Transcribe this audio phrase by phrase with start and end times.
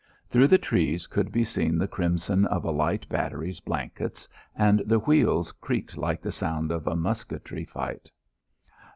[0.29, 4.97] Through the trees could be seen the crimson of a light battery's blankets, and the
[4.97, 8.09] wheels creaked like the sound of a musketry fight.